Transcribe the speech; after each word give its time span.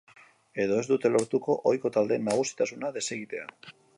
Edo 0.63 0.79
ez 0.83 0.85
dute 0.91 1.11
lortuko 1.11 1.57
ohiko 1.71 1.93
taldeen 1.97 2.25
nagusitasuna 2.31 2.93
desegitea. 2.99 3.49